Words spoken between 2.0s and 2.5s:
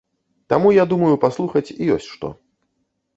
што.